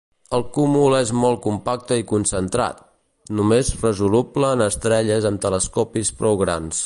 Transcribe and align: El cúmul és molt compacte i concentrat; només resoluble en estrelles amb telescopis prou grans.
El 0.35 0.43
cúmul 0.53 0.95
és 0.99 1.11
molt 1.23 1.41
compacte 1.43 1.97
i 1.99 2.05
concentrat; 2.13 2.81
només 3.41 3.69
resoluble 3.83 4.51
en 4.57 4.65
estrelles 4.69 5.29
amb 5.31 5.45
telescopis 5.47 6.15
prou 6.23 6.43
grans. 6.45 6.79